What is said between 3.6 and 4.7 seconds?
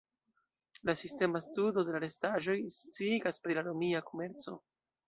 la romia komerco.